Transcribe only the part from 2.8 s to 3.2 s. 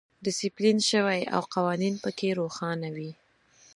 وي.